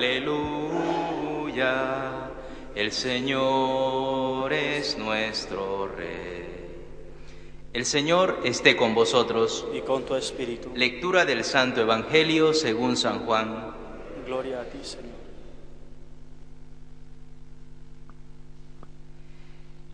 aleluya. 0.00 1.90
El 2.74 2.90
Señor 2.92 4.50
es 4.52 4.96
nuestro 4.96 5.88
Rey. 5.88 6.40
El 7.72 7.84
Señor 7.84 8.40
esté 8.44 8.76
con 8.76 8.94
vosotros. 8.94 9.66
y 9.74 9.80
con 9.82 10.04
tu 10.04 10.14
espíritu. 10.16 10.70
Lectura 10.74 11.26
del 11.26 11.44
Santo 11.44 11.82
Evangelio 11.82 12.54
según 12.54 12.96
San 12.96 13.26
Juan. 13.26 13.74
Gloria 14.26 14.62
a 14.62 14.64
ti, 14.64 14.78
Señor. 14.82 15.10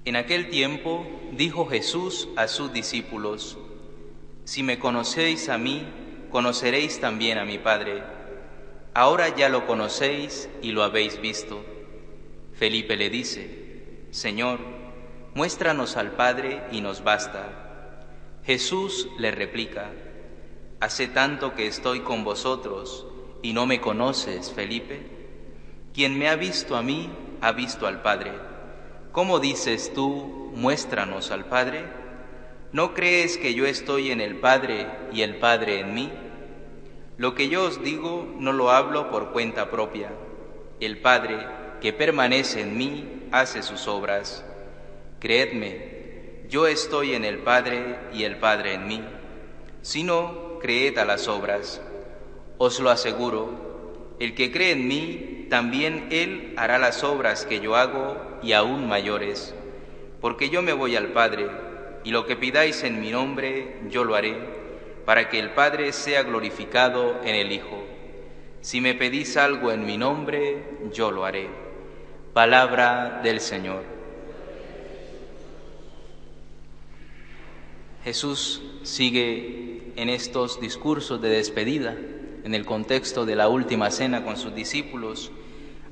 En 0.04 0.14
aquel 0.14 0.50
tiempo 0.50 1.04
dijo 1.32 1.66
Jesús 1.66 2.29
a 2.36 2.46
sus 2.46 2.73
discípulos, 2.73 3.59
Si 4.45 4.62
me 4.62 4.79
conocéis 4.79 5.48
a 5.48 5.59
mí, 5.59 5.84
conoceréis 6.30 7.00
también 7.00 7.38
a 7.38 7.45
mi 7.45 7.59
Padre. 7.59 8.04
Ahora 8.96 9.29
ya 9.36 9.50
lo 9.50 9.67
conocéis 9.67 10.49
y 10.63 10.73
lo 10.73 10.82
habéis 10.82 11.21
visto. 11.21 11.63
Felipe 12.54 12.96
le 12.96 13.11
dice, 13.11 14.07
Señor, 14.11 14.59
muéstranos 15.35 15.99
al 15.99 16.13
Padre 16.13 16.63
y 16.73 16.81
nos 16.81 17.04
basta. 17.04 18.07
Jesús 18.46 19.07
le 19.18 19.32
replica, 19.32 19.90
Hace 20.81 21.09
tanto 21.09 21.54
que 21.54 21.67
estoy 21.67 22.01
con 22.01 22.25
vosotros 22.25 23.07
y 23.43 23.53
no 23.53 23.67
me 23.67 23.82
conoces, 23.82 24.51
Felipe. 24.51 25.03
Quien 25.93 26.18
me 26.18 26.31
ha 26.31 26.37
visto 26.37 26.75
a 26.75 26.82
mí, 26.82 27.11
ha 27.43 27.53
visto 27.53 27.87
al 27.87 28.01
Padre. 28.01 28.32
¿Cómo 29.13 29.40
dices 29.40 29.93
tú, 29.93 30.51
muéstranos 30.54 31.31
al 31.32 31.45
Padre? 31.45 31.85
¿No 32.73 32.95
crees 32.95 33.37
que 33.37 33.53
yo 33.53 33.67
estoy 33.67 34.11
en 34.11 34.23
el 34.23 34.37
Padre 34.37 34.87
y 35.12 35.20
el 35.20 35.37
Padre 35.37 35.81
en 35.81 35.95
mí? 35.95 36.11
Lo 37.19 37.34
que 37.34 37.48
yo 37.48 37.64
os 37.64 37.83
digo 37.83 38.28
no 38.38 38.52
lo 38.52 38.70
hablo 38.70 39.11
por 39.11 39.33
cuenta 39.33 39.70
propia. 39.70 40.12
El 40.81 40.98
Padre, 40.98 41.39
que 41.81 41.95
permanece 41.95 42.61
en 42.61 42.77
mí, 42.77 43.28
hace 43.33 43.62
sus 43.62 43.89
obras. 43.89 44.45
Creedme, 45.19 46.42
yo 46.50 46.67
estoy 46.67 47.14
en 47.14 47.25
el 47.25 47.39
Padre 47.39 47.98
y 48.12 48.25
el 48.25 48.36
Padre 48.36 48.75
en 48.75 48.86
mí. 48.86 49.03
Si 49.81 50.03
no, 50.03 50.58
creed 50.61 50.98
a 50.98 51.06
las 51.06 51.27
obras. 51.27 51.81
Os 52.58 52.81
lo 52.81 52.91
aseguro, 52.91 54.14
el 54.20 54.34
que 54.34 54.53
cree 54.53 54.73
en 54.73 54.86
mí, 54.86 55.47
también 55.48 56.08
él 56.11 56.53
hará 56.56 56.78
las 56.78 57.03
obras 57.03 57.47
que 57.47 57.61
yo 57.61 57.77
hago 57.77 58.17
y 58.42 58.53
aún 58.53 58.89
mayores, 58.89 59.55
porque 60.20 60.51
yo 60.51 60.62
me 60.62 60.73
voy 60.73 60.97
al 60.97 61.08
Padre, 61.08 61.48
y 62.05 62.11
lo 62.11 62.27
que 62.27 62.36
pidáis 62.36 62.83
en 62.83 63.01
mi 63.01 63.11
nombre, 63.11 63.80
yo 63.89 64.05
lo 64.05 64.14
haré, 64.14 64.36
para 65.07 65.29
que 65.29 65.39
el 65.39 65.51
Padre 65.51 65.93
sea 65.93 66.25
glorificado 66.25 67.21
en 67.25 67.37
el 67.37 67.53
Hijo. 67.53 67.83
Si 68.61 68.81
me 68.81 68.95
pedís 68.95 69.37
algo 69.37 69.71
en 69.71 69.87
mi 69.87 69.97
nombre, 69.97 70.65
yo 70.93 71.13
lo 71.13 71.25
haré. 71.25 71.48
Palabra 72.33 73.21
del 73.23 73.41
Señor. 73.41 73.85
Jesús 78.03 78.63
sigue 78.83 79.93
en 79.95 80.09
estos 80.09 80.61
discursos 80.61 81.23
de 81.23 81.29
despedida, 81.29 81.97
en 82.45 82.55
el 82.55 82.67
contexto 82.67 83.25
de 83.25 83.37
la 83.37 83.48
última 83.48 83.93
cena 83.93 84.25
con 84.25 84.37
sus 84.37 84.55
discípulos. 84.55 85.31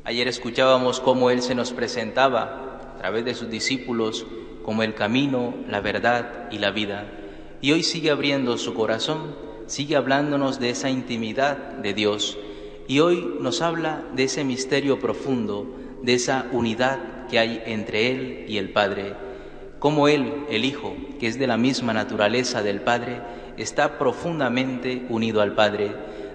Ayer 0.03 0.27
escuchábamos 0.27 1.01
cómo 1.01 1.31
Él 1.31 1.41
se 1.41 1.55
nos 1.55 1.73
presentaba 1.73 2.95
a 2.95 2.99
través 2.99 3.25
de 3.25 3.35
sus 3.35 3.49
discípulos 3.49 4.27
como 4.65 4.83
el 4.83 4.95
camino, 4.95 5.55
la 5.69 5.81
verdad 5.81 6.49
y 6.51 6.59
la 6.59 6.73
vida. 6.73 7.24
Y 7.65 7.73
hoy 7.73 7.83
sigue 7.83 8.11
abriendo 8.11 8.59
su 8.59 8.75
corazón, 8.75 9.35
sigue 9.69 9.97
hablándonos 9.97 10.61
de 10.61 10.69
esa 10.69 10.91
intimidad 10.91 11.57
de 11.57 11.95
Dios. 11.95 12.37
Y 12.89 13.01
hoy 13.01 13.37
nos 13.41 13.63
habla 13.63 14.03
de 14.15 14.25
ese 14.25 14.45
misterio 14.45 15.01
profundo, 15.01 15.75
de 16.03 16.13
esa 16.13 16.45
unidad 16.53 17.27
que 17.27 17.39
hay 17.39 17.63
entre 17.65 18.11
Él 18.11 18.45
y 18.49 18.59
el 18.59 18.69
Padre. 18.69 19.15
Cómo 19.79 20.09
Él, 20.09 20.45
el 20.51 20.67
Hijo, 20.67 20.95
que 21.19 21.27
es 21.27 21.39
de 21.39 21.47
la 21.47 21.57
misma 21.57 21.95
naturaleza 21.95 22.63
del 22.63 22.83
Padre, 22.83 23.23
está 23.57 23.97
profundamente 23.99 25.07
unido 25.09 25.41
al 25.41 25.55
Padre, 25.55 25.91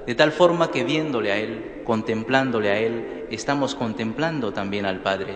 de 0.08 0.16
tal 0.16 0.32
forma 0.32 0.72
que 0.72 0.84
viéndole 0.84 1.32
a 1.32 1.38
Él, 1.38 1.84
contemplándole 1.84 2.72
a 2.72 2.80
Él, 2.80 3.28
estamos 3.30 3.76
contemplando 3.76 4.52
también 4.52 4.88
al 4.88 5.04
Padre. 5.04 5.36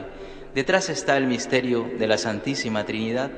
Detrás 0.56 0.90
está 0.90 1.18
el 1.18 1.28
misterio 1.28 1.88
de 2.00 2.08
la 2.08 2.18
Santísima 2.18 2.84
Trinidad, 2.84 3.30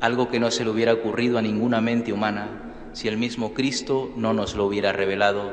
algo 0.00 0.28
que 0.28 0.40
no 0.40 0.50
se 0.50 0.64
le 0.64 0.70
hubiera 0.70 0.94
ocurrido 0.94 1.38
a 1.38 1.42
ninguna 1.42 1.80
mente 1.80 2.12
humana 2.12 2.70
si 2.92 3.08
el 3.08 3.16
mismo 3.16 3.54
Cristo 3.54 4.12
no 4.16 4.32
nos 4.32 4.54
lo 4.54 4.66
hubiera 4.66 4.92
revelado, 4.92 5.52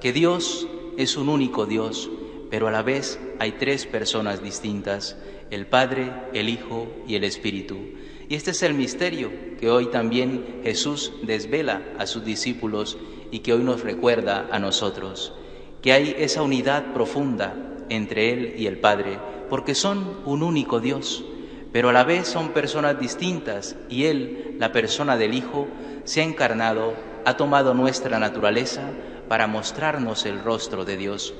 que 0.00 0.12
Dios 0.12 0.66
es 0.98 1.16
un 1.16 1.28
único 1.28 1.66
Dios, 1.66 2.10
pero 2.50 2.68
a 2.68 2.70
la 2.70 2.82
vez 2.82 3.18
hay 3.38 3.52
tres 3.52 3.86
personas 3.86 4.42
distintas, 4.42 5.16
el 5.50 5.66
Padre, 5.66 6.12
el 6.34 6.48
Hijo 6.48 6.88
y 7.06 7.14
el 7.14 7.24
Espíritu. 7.24 7.76
Y 8.28 8.34
este 8.34 8.50
es 8.50 8.62
el 8.62 8.74
misterio 8.74 9.30
que 9.58 9.70
hoy 9.70 9.86
también 9.86 10.60
Jesús 10.62 11.12
desvela 11.22 11.82
a 11.98 12.06
sus 12.06 12.24
discípulos 12.24 12.98
y 13.30 13.40
que 13.40 13.52
hoy 13.52 13.62
nos 13.62 13.82
recuerda 13.82 14.48
a 14.50 14.58
nosotros, 14.58 15.32
que 15.82 15.92
hay 15.92 16.14
esa 16.18 16.42
unidad 16.42 16.92
profunda 16.92 17.54
entre 17.88 18.32
Él 18.32 18.54
y 18.58 18.66
el 18.66 18.78
Padre, 18.78 19.18
porque 19.50 19.74
son 19.74 20.18
un 20.24 20.42
único 20.42 20.80
Dios, 20.80 21.24
pero 21.74 21.88
a 21.88 21.92
la 21.92 22.04
vez 22.04 22.28
son 22.28 22.50
personas 22.50 23.00
distintas 23.00 23.74
y 23.88 24.04
Él, 24.04 24.54
la 24.60 24.70
persona 24.70 25.16
del 25.16 25.34
Hijo, 25.34 25.66
se 26.04 26.20
ha 26.20 26.24
encarnado, 26.24 26.94
ha 27.24 27.36
tomado 27.36 27.74
nuestra 27.74 28.20
naturaleza 28.20 28.92
para 29.26 29.48
mostrarnos 29.48 30.24
el 30.24 30.40
rostro 30.44 30.84
de 30.84 30.96
Dios. 30.96 31.34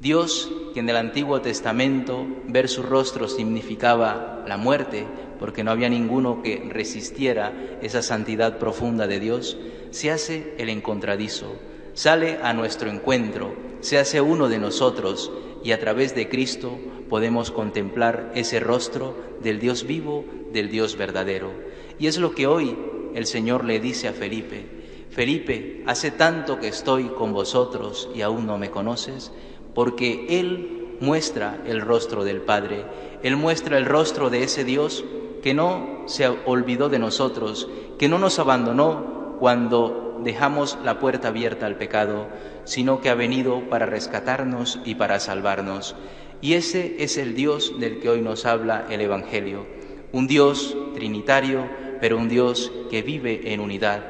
Dios, 0.00 0.50
que 0.74 0.80
en 0.80 0.88
el 0.88 0.96
Antiguo 0.96 1.40
Testamento 1.40 2.26
ver 2.48 2.68
su 2.68 2.82
rostro 2.82 3.28
significaba 3.28 4.42
la 4.48 4.56
muerte, 4.56 5.06
porque 5.38 5.62
no 5.62 5.70
había 5.70 5.88
ninguno 5.88 6.42
que 6.42 6.68
resistiera 6.68 7.52
esa 7.80 8.02
santidad 8.02 8.58
profunda 8.58 9.06
de 9.06 9.20
Dios, 9.20 9.56
se 9.92 10.10
hace 10.10 10.56
el 10.58 10.68
encontradizo, 10.68 11.54
sale 11.94 12.38
a 12.42 12.52
nuestro 12.52 12.90
encuentro, 12.90 13.54
se 13.80 13.98
hace 13.98 14.20
uno 14.20 14.48
de 14.48 14.58
nosotros 14.58 15.32
y 15.62 15.72
a 15.72 15.80
través 15.80 16.14
de 16.14 16.28
Cristo 16.28 16.78
podemos 17.08 17.50
contemplar 17.50 18.32
ese 18.34 18.60
rostro 18.60 19.16
del 19.42 19.60
Dios 19.60 19.86
vivo, 19.86 20.24
del 20.52 20.70
Dios 20.70 20.96
verdadero. 20.96 21.50
Y 21.98 22.06
es 22.06 22.18
lo 22.18 22.34
que 22.34 22.46
hoy 22.46 22.76
el 23.14 23.26
Señor 23.26 23.64
le 23.64 23.80
dice 23.80 24.08
a 24.08 24.12
Felipe, 24.12 24.66
Felipe, 25.10 25.84
hace 25.86 26.10
tanto 26.10 26.58
que 26.58 26.68
estoy 26.68 27.04
con 27.04 27.32
vosotros 27.32 28.08
y 28.14 28.22
aún 28.22 28.46
no 28.46 28.58
me 28.58 28.70
conoces, 28.70 29.30
porque 29.74 30.26
Él 30.28 30.96
muestra 31.00 31.62
el 31.66 31.80
rostro 31.80 32.24
del 32.24 32.40
Padre, 32.40 32.84
Él 33.22 33.36
muestra 33.36 33.78
el 33.78 33.86
rostro 33.86 34.28
de 34.28 34.42
ese 34.42 34.64
Dios 34.64 35.04
que 35.42 35.54
no 35.54 36.02
se 36.06 36.26
olvidó 36.26 36.88
de 36.88 36.98
nosotros, 36.98 37.68
que 37.98 38.08
no 38.08 38.18
nos 38.18 38.38
abandonó 38.38 39.36
cuando 39.38 40.03
dejamos 40.24 40.78
la 40.82 40.98
puerta 40.98 41.28
abierta 41.28 41.66
al 41.66 41.76
pecado, 41.76 42.28
sino 42.64 43.00
que 43.00 43.10
ha 43.10 43.14
venido 43.14 43.68
para 43.68 43.86
rescatarnos 43.86 44.80
y 44.84 44.96
para 44.96 45.20
salvarnos. 45.20 45.94
Y 46.40 46.54
ese 46.54 46.96
es 46.98 47.16
el 47.16 47.34
Dios 47.34 47.78
del 47.78 48.00
que 48.00 48.08
hoy 48.08 48.20
nos 48.20 48.44
habla 48.46 48.86
el 48.90 49.00
Evangelio, 49.00 49.66
un 50.12 50.26
Dios 50.26 50.76
trinitario, 50.94 51.68
pero 52.00 52.18
un 52.18 52.28
Dios 52.28 52.72
que 52.90 53.02
vive 53.02 53.52
en 53.52 53.60
unidad, 53.60 54.04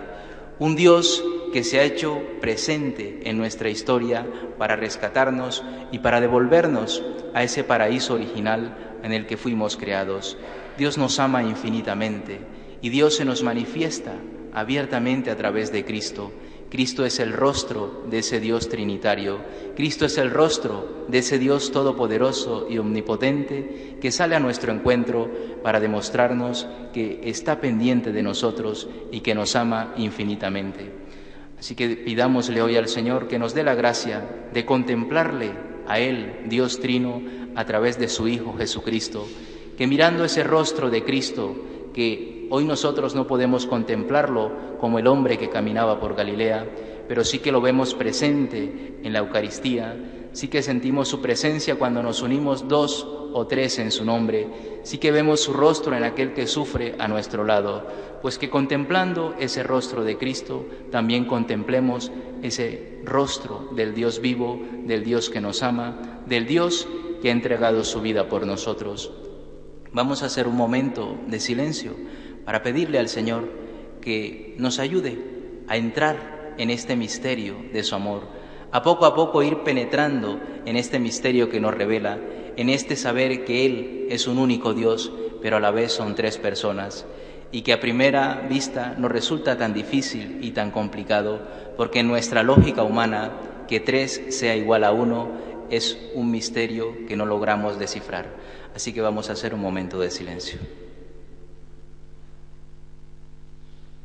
un 0.59 0.77
Dios 0.77 1.23
que 1.53 1.63
se 1.63 1.79
ha 1.79 1.85
hecho 1.85 2.21
presente 2.41 3.21
en 3.25 3.39
nuestra 3.39 3.69
historia 3.69 4.27
para 4.59 4.75
rescatarnos 4.75 5.63
y 5.93 6.01
para 6.01 6.21
devolvernos 6.21 7.03
a 7.35 7.45
ese 7.45 7.63
paraíso 7.63 8.15
original 8.15 8.99
en 9.03 9.13
el 9.13 9.27
que 9.27 9.37
fuimos 9.37 9.77
creados. 9.77 10.37
Dios 10.77 10.99
nos 10.99 11.21
ama 11.21 11.45
infinitamente 11.45 12.41
y 12.83 12.89
Dios 12.89 13.15
se 13.15 13.25
nos 13.25 13.45
manifiesta 13.45 14.15
abiertamente 14.55 15.31
a 15.31 15.37
través 15.37 15.73
de 15.73 15.85
Cristo. 15.85 16.33
Cristo 16.71 17.05
es 17.05 17.21
el 17.21 17.33
rostro 17.33 18.05
de 18.11 18.19
ese 18.19 18.41
Dios 18.41 18.69
trinitario. 18.69 19.39
Cristo 19.77 20.07
es 20.07 20.19
el 20.19 20.31
rostro 20.31 21.05
de 21.07 21.19
ese 21.19 21.39
Dios 21.39 21.71
todopoderoso 21.71 22.67
y 22.69 22.79
omnipotente 22.79 23.97
que 24.01 24.11
sale 24.11 24.35
a 24.35 24.41
nuestro 24.41 24.73
encuentro 24.73 25.31
para 25.63 25.79
demostrarnos 25.79 26.67
que 26.93 27.21
está 27.25 27.61
pendiente 27.61 28.11
de 28.11 28.23
nosotros 28.23 28.89
y 29.13 29.21
que 29.21 29.37
nos 29.37 29.55
ama 29.55 29.95
infinitamente. 29.97 30.91
Así 31.59 31.77
que 31.77 31.91
pidámosle 31.91 32.61
hoy 32.61 32.77
al 32.77 32.89
Señor 32.89 33.29
que 33.29 33.39
nos 33.39 33.55
dé 33.55 33.63
la 33.63 33.75
gracia 33.75 34.29
de 34.53 34.65
contemplarle 34.65 35.53
a 35.87 36.01
Él, 36.01 36.41
Dios 36.47 36.81
Trino, 36.81 37.23
a 37.55 37.65
través 37.65 37.99
de 37.99 38.09
su 38.09 38.27
Hijo 38.27 38.55
Jesucristo, 38.59 39.29
que 39.79 39.87
mirando 39.87 40.25
ese 40.25 40.43
rostro 40.43 40.91
de 40.91 41.05
Cristo, 41.05 41.55
que 41.95 42.34
hoy 42.51 42.65
nosotros 42.65 43.15
no 43.15 43.27
podemos 43.27 43.67
contemplarlo 43.67 44.53
como 44.81 44.99
el 44.99 45.07
hombre 45.07 45.39
que 45.39 45.51
caminaba 45.51 46.01
por 46.01 46.15
Galilea, 46.15 46.67
pero 47.09 47.25
sí 47.25 47.39
que 47.39 47.53
lo 47.53 47.61
vemos 47.61 47.95
presente 47.95 48.99
en 49.03 49.13
la 49.13 49.21
Eucaristía, 49.21 50.29
sí 50.33 50.49
que 50.49 50.63
sentimos 50.63 51.09
su 51.09 51.21
presencia 51.21 51.77
cuando 51.77 52.03
nos 52.03 52.23
unimos 52.23 52.69
dos 52.69 53.07
o 53.33 53.47
tres 53.47 53.79
en 53.79 53.91
su 53.91 54.05
nombre, 54.05 54.81
sí 54.83 54.99
que 54.99 55.11
vemos 55.11 55.41
su 55.41 55.53
rostro 55.53 55.97
en 55.97 56.05
aquel 56.05 56.35
que 56.35 56.47
sufre 56.47 56.95
a 56.99 57.09
nuestro 57.09 57.45
lado, 57.45 57.87
pues 58.23 58.39
que 58.39 58.49
contemplando 58.49 59.35
ese 59.39 59.63
rostro 59.63 60.05
de 60.05 60.17
Cristo, 60.17 60.67
también 60.91 61.25
contemplemos 61.25 62.13
ese 62.43 63.01
rostro 63.05 63.69
del 63.75 63.95
Dios 63.95 64.21
vivo, 64.21 64.61
del 64.85 65.05
Dios 65.05 65.31
que 65.31 65.41
nos 65.41 65.63
ama, 65.63 66.23
del 66.27 66.47
Dios 66.47 66.87
que 67.21 67.29
ha 67.29 67.33
entregado 67.33 67.85
su 67.85 68.01
vida 68.01 68.29
por 68.29 68.47
nosotros. 68.47 69.13
Vamos 69.93 70.23
a 70.23 70.27
hacer 70.27 70.49
un 70.49 70.57
momento 70.57 71.17
de 71.27 71.39
silencio 71.39 71.95
para 72.45 72.63
pedirle 72.63 72.99
al 72.99 73.09
Señor 73.09 73.49
que 74.01 74.55
nos 74.59 74.79
ayude 74.79 75.19
a 75.67 75.77
entrar 75.77 76.55
en 76.59 76.71
este 76.71 76.97
misterio 76.97 77.57
de 77.73 77.83
su 77.83 77.95
amor, 77.95 78.23
a 78.71 78.83
poco 78.83 79.07
a 79.07 79.15
poco 79.15 79.43
ir 79.43 79.59
penetrando 79.59 80.41
en 80.67 80.77
este 80.77 80.99
misterio 80.99 81.49
que 81.49 81.61
nos 81.61 81.75
revela, 81.75 82.19
en 82.57 82.69
este 82.69 82.97
saber 82.97 83.45
que 83.45 83.67
Él 83.67 84.07
es 84.11 84.27
un 84.27 84.39
único 84.39 84.75
Dios, 84.75 85.13
pero 85.41 85.57
a 85.57 85.61
la 85.61 85.71
vez 85.71 85.93
son 85.93 86.15
tres 86.15 86.39
personas, 86.39 87.07
y 87.51 87.63
que 87.63 87.73
a 87.73 87.81
primera 87.81 88.47
vista 88.49 88.95
nos 88.99 89.13
resulta 89.13 89.57
tan 89.57 89.75
difícil 89.75 90.39
y 90.43 90.51
tan 90.51 90.71
complicado, 90.71 91.41
porque 91.77 92.01
en 92.01 92.09
nuestra 92.09 92.43
lógica 92.43 92.83
humana, 92.83 93.33
que 93.69 93.81
tres 93.81 94.23
sea 94.31 94.57
igual 94.57 94.85
a 94.85 94.93
uno, 94.93 95.29
es 95.71 95.99
un 96.15 96.31
misterio 96.31 97.07
que 97.07 97.17
no 97.17 97.27
logramos 97.27 97.79
descifrar. 97.79 98.27
Así 98.75 98.93
que 98.93 99.01
vamos 99.01 99.31
a 99.31 99.35
hacer 99.35 99.55
un 99.55 99.61
momento 99.61 100.01
de 100.01 100.11
silencio. 100.11 100.59